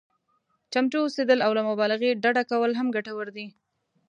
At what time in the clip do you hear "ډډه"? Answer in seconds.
2.23-2.43